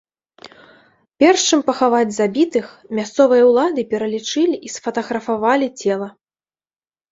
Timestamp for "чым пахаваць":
1.49-2.15